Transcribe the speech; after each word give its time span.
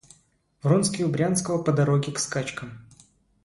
Вронский 0.63 1.03
у 1.05 1.09
Брянского 1.09 1.61
по 1.61 1.71
дороге 1.71 2.11
к 2.11 2.17
скачкам. 2.17 2.71